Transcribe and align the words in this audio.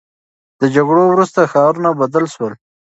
د 0.59 0.61
جګړو 0.75 1.03
وروسته 1.11 1.49
ښارونه 1.51 1.89
بدل 2.01 2.25
سول. 2.35 2.53